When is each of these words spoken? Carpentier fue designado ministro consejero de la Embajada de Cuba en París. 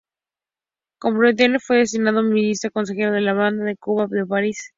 Carpentier 0.99 1.59
fue 1.61 1.77
designado 1.77 2.23
ministro 2.23 2.71
consejero 2.71 3.11
de 3.11 3.21
la 3.21 3.33
Embajada 3.33 3.65
de 3.65 3.77
Cuba 3.77 4.07
en 4.11 4.27
París. 4.27 4.69